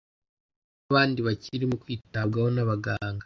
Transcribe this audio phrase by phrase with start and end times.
[0.83, 3.19] nabandi bakirimo kwitabwaho n’abaganga.